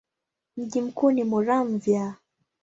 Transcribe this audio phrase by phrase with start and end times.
[0.57, 2.15] Mji mkuu ni Muramvya.